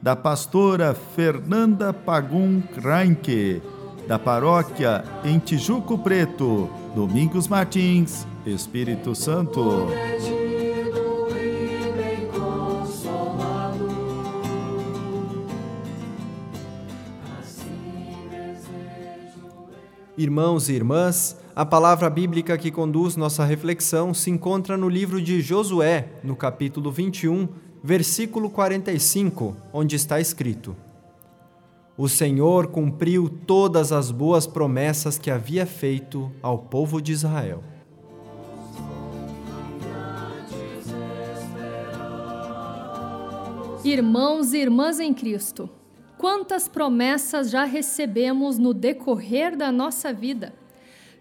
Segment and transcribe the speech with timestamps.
[0.00, 3.60] da pastora Fernanda Pagum Reinke,
[4.06, 9.88] da paróquia em Tijuco Preto, Domingos Martins, Espírito Santo.
[20.16, 25.40] Irmãos e irmãs, a palavra bíblica que conduz nossa reflexão se encontra no livro de
[25.40, 27.48] Josué, no capítulo 21,
[27.82, 30.76] versículo 45, onde está escrito:
[31.96, 37.62] O Senhor cumpriu todas as boas promessas que havia feito ao povo de Israel.
[43.84, 45.70] Irmãos e irmãs em Cristo,
[46.18, 50.52] quantas promessas já recebemos no decorrer da nossa vida?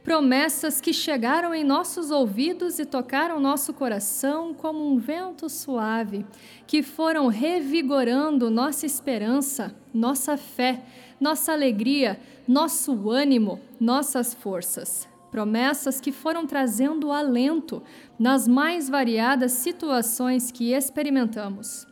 [0.07, 6.25] Promessas que chegaram em nossos ouvidos e tocaram nosso coração como um vento suave,
[6.65, 10.81] que foram revigorando nossa esperança, nossa fé,
[11.19, 15.09] nossa alegria, nosso ânimo, nossas forças.
[15.29, 17.83] Promessas que foram trazendo alento
[18.17, 21.85] nas mais variadas situações que experimentamos.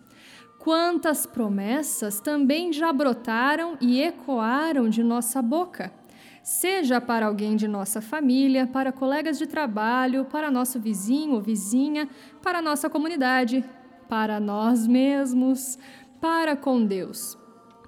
[0.58, 5.92] Quantas promessas também já brotaram e ecoaram de nossa boca
[6.46, 12.08] seja para alguém de nossa família, para colegas de trabalho, para nosso vizinho ou vizinha,
[12.40, 13.66] para nossa comunidade,
[14.08, 15.80] para nós mesmos,
[16.22, 17.36] para com Deus.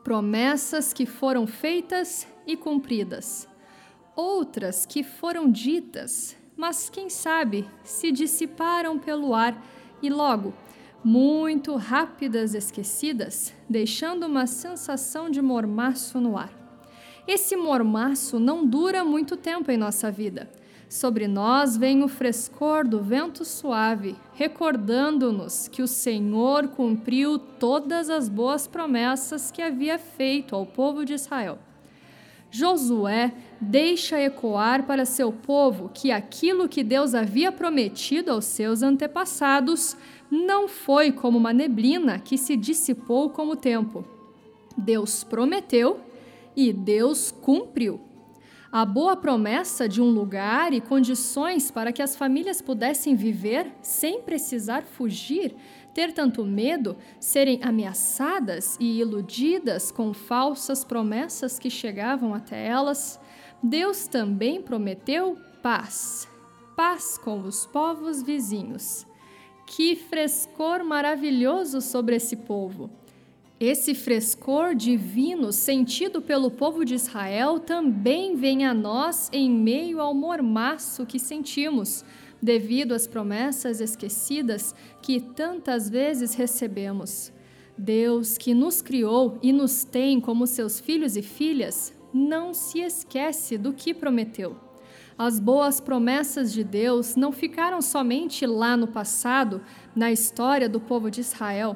[0.03, 3.47] Promessas que foram feitas e cumpridas.
[4.15, 9.55] Outras que foram ditas, mas quem sabe se dissiparam pelo ar
[10.01, 10.51] e logo,
[11.03, 16.66] muito rápidas esquecidas, deixando uma sensação de mormaço no ar.
[17.27, 20.49] Esse mormaço não dura muito tempo em nossa vida.
[20.87, 28.29] Sobre nós vem o frescor do vento suave, recordando-nos que o Senhor cumpriu todas as
[28.29, 31.59] boas promessas que havia feito ao povo de Israel.
[32.49, 39.97] Josué deixa ecoar para seu povo que aquilo que Deus havia prometido aos seus antepassados
[40.31, 44.05] não foi como uma neblina que se dissipou com o tempo.
[44.77, 45.99] Deus prometeu
[46.57, 48.01] e Deus cumpriu.
[48.71, 54.21] A boa promessa de um lugar e condições para que as famílias pudessem viver sem
[54.23, 55.55] precisar fugir,
[55.93, 63.19] ter tanto medo, serem ameaçadas e iludidas com falsas promessas que chegavam até elas,
[63.63, 66.27] Deus também prometeu paz.
[66.75, 69.07] Paz com os povos vizinhos.
[69.65, 72.89] Que frescor maravilhoso sobre esse povo!
[73.59, 80.13] Esse frescor divino sentido pelo povo de Israel também vem a nós em meio ao
[80.13, 82.05] mormaço que sentimos,
[82.39, 87.33] devido às promessas esquecidas que tantas vezes recebemos.
[87.75, 93.57] Deus, que nos criou e nos tem como seus filhos e filhas, não se esquece
[93.57, 94.55] do que prometeu.
[95.17, 99.63] As boas promessas de Deus não ficaram somente lá no passado,
[99.95, 101.75] na história do povo de Israel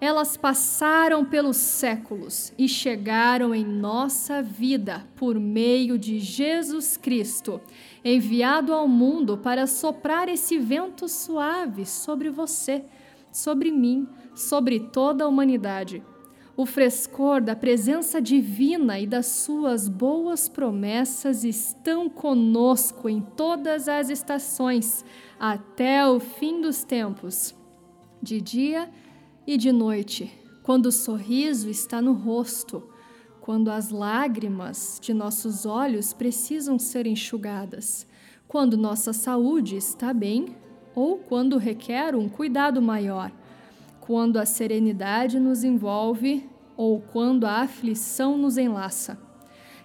[0.00, 7.60] elas passaram pelos séculos e chegaram em nossa vida por meio de Jesus Cristo,
[8.04, 12.84] enviado ao mundo para soprar esse vento suave sobre você,
[13.32, 16.02] sobre mim, sobre toda a humanidade.
[16.56, 24.10] O frescor da presença divina e das suas boas promessas estão conosco em todas as
[24.10, 25.04] estações,
[25.38, 27.54] até o fim dos tempos.
[28.20, 28.88] De dia
[29.48, 30.30] e de noite,
[30.62, 32.86] quando o sorriso está no rosto,
[33.40, 38.06] quando as lágrimas de nossos olhos precisam ser enxugadas,
[38.46, 40.54] quando nossa saúde está bem
[40.94, 43.32] ou quando requer um cuidado maior,
[44.02, 46.46] quando a serenidade nos envolve
[46.76, 49.18] ou quando a aflição nos enlaça.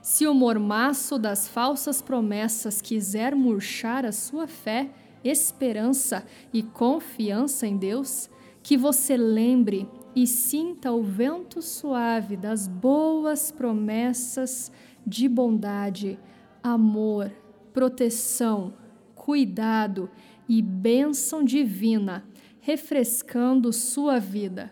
[0.02, 4.90] Se o mormaço das falsas promessas quiser murchar a sua fé,
[5.24, 8.30] esperança e confiança em Deus,
[8.64, 14.72] que você lembre e sinta o vento suave das boas promessas
[15.06, 16.18] de bondade,
[16.64, 17.32] amor,
[17.74, 18.74] proteção,
[19.14, 20.10] cuidado
[20.48, 22.26] e bênção divina,
[22.62, 24.72] refrescando sua vida.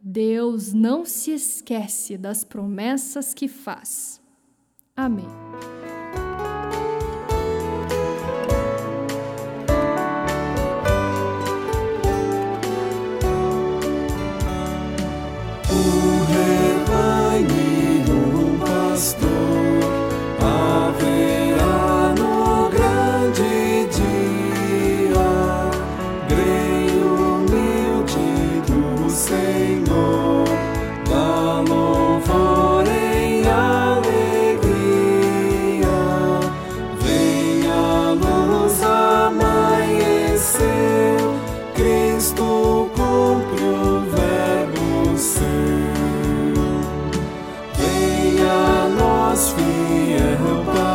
[0.00, 4.20] Deus não se esquece das promessas que faz.
[4.94, 5.26] Amém.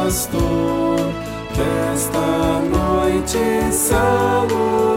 [0.09, 0.97] pastor,
[1.55, 4.88] desta noite saúde.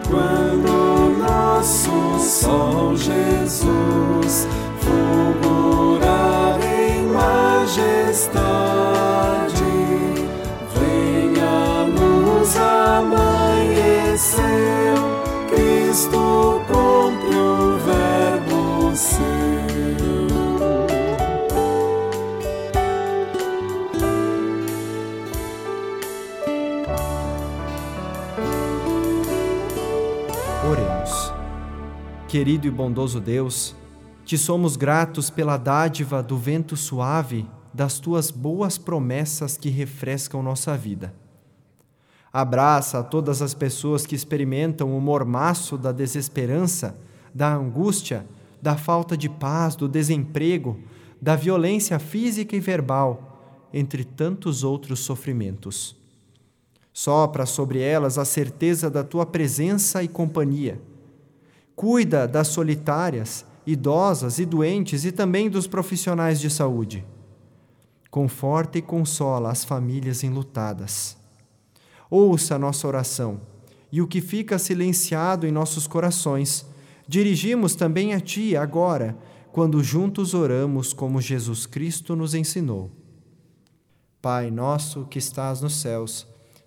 [0.10, 4.48] Quando nosso sol Jesus
[4.82, 8.34] fulgurar em majestade,
[10.76, 14.36] venha luz amanhecer,
[15.50, 16.62] Cristo.
[32.28, 33.76] Querido e bondoso Deus,
[34.24, 40.78] te somos gratos pela dádiva do vento suave das tuas boas promessas que refrescam nossa
[40.78, 41.16] vida.
[42.32, 46.96] Abraça todas as pessoas que experimentam o mormaço da desesperança,
[47.34, 48.28] da angústia,
[48.62, 50.80] da falta de paz, do desemprego,
[51.20, 56.00] da violência física e verbal, entre tantos outros sofrimentos.
[56.94, 60.82] Sopra sobre elas a certeza da tua presença e companhia
[61.82, 67.04] Cuida das solitárias, idosas e doentes e também dos profissionais de saúde.
[68.12, 71.18] Conforta e consola as famílias enlutadas.
[72.08, 73.42] Ouça a nossa oração
[73.92, 76.68] e o que fica silenciado em nossos corações,
[77.08, 79.18] dirigimos também a Ti agora,
[79.52, 82.92] quando juntos oramos como Jesus Cristo nos ensinou.
[84.22, 86.28] Pai nosso que estás nos céus,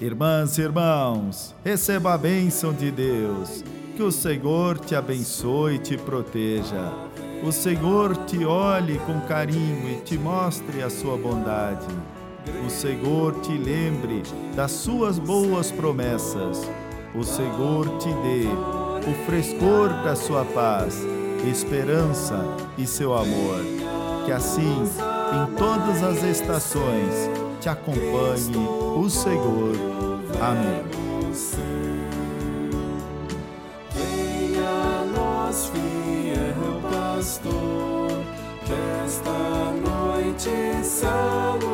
[0.00, 3.62] Irmãs e irmãos, receba a bênção de Deus.
[3.96, 6.92] Que o Senhor te abençoe e te proteja.
[7.44, 11.86] O Senhor te olhe com carinho e te mostre a sua bondade.
[12.66, 14.24] O Senhor te lembre
[14.56, 16.68] das suas boas promessas.
[17.14, 18.48] O Senhor te dê
[19.08, 20.98] o frescor da sua paz,
[21.48, 22.44] esperança
[22.76, 23.60] e seu amor.
[24.26, 28.56] Que assim, em todas as estações, te acompanhe
[28.96, 29.74] o Senhor.
[30.40, 30.82] Amém.
[33.94, 38.08] Venha nós, fiel pastor,
[38.64, 41.73] que esta noite salve